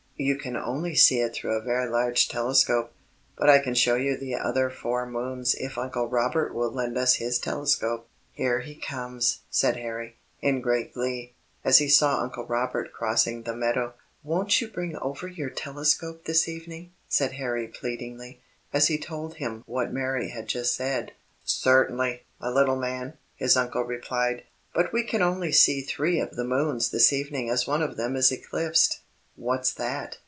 "You 0.23 0.35
can 0.35 0.55
only 0.55 0.93
see 0.93 1.19
it 1.19 1.33
through 1.33 1.53
a 1.57 1.63
very 1.63 1.89
large 1.89 2.27
telescope; 2.29 2.93
but 3.35 3.49
I 3.49 3.57
can 3.57 3.73
show 3.73 3.95
you 3.95 4.15
the 4.15 4.35
other 4.35 4.69
four 4.69 5.07
moons 5.07 5.55
if 5.55 5.79
Uncle 5.79 6.05
Robert 6.05 6.53
will 6.53 6.69
lend 6.69 6.95
us 6.95 7.15
his 7.15 7.39
telescope." 7.39 8.07
"Here 8.31 8.59
he 8.59 8.75
comes," 8.75 9.39
said 9.49 9.77
Harry, 9.77 10.17
in 10.39 10.61
great 10.61 10.93
glee, 10.93 11.33
as 11.65 11.79
he 11.79 11.89
saw 11.89 12.19
Uncle 12.21 12.45
Robert 12.45 12.93
crossing 12.93 13.41
the 13.41 13.55
meadow. 13.55 13.95
"Won't 14.21 14.61
you 14.61 14.67
bring 14.67 14.95
over 14.97 15.27
your 15.27 15.49
telescope 15.49 16.25
this 16.25 16.47
evening?" 16.47 16.91
said 17.09 17.31
Harry 17.31 17.67
pleadingly, 17.67 18.41
as 18.71 18.89
he 18.89 18.99
told 18.99 19.37
him 19.37 19.63
what 19.65 19.91
Mary 19.91 20.29
had 20.29 20.47
just 20.47 20.75
said. 20.75 21.13
"Certainly, 21.45 22.21
my 22.39 22.49
little 22.49 22.75
man," 22.77 23.17
his 23.37 23.57
uncle 23.57 23.81
replied; 23.81 24.43
"but 24.71 24.93
we 24.93 25.01
can 25.03 25.23
only 25.23 25.51
see 25.51 25.81
three 25.81 26.19
of 26.19 26.35
the 26.35 26.43
moons 26.45 26.91
this 26.91 27.11
evening 27.11 27.49
as 27.49 27.65
one 27.65 27.81
of 27.81 27.97
them 27.97 28.15
is 28.15 28.31
eclipsed." 28.31 28.99
"What's 29.37 29.73
that?" 29.75 30.17